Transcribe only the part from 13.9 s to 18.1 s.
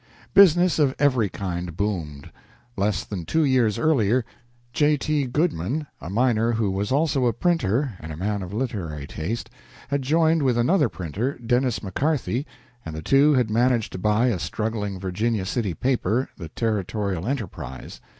to buy a struggling Virginia City paper, the "Territorial Enterprise."